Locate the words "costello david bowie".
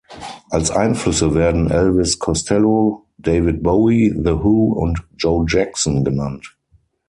2.17-4.09